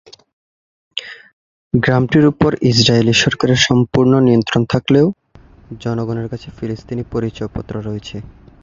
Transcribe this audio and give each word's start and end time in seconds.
গ্রামটির 1.73 2.25
উপর 2.31 2.51
ইসরায়েলি 2.71 3.13
সরকারের 3.23 3.59
সম্পূর্ণ 3.67 4.13
নিয়ন্ত্রণ 4.19 4.61
থাকলেও, 4.73 5.07
জনগণের 5.71 6.27
কাছে 6.31 6.47
ফিলিস্তিনি 6.57 7.03
পরিচয়পত্র 7.13 7.73
রয়েছে। 7.79 8.17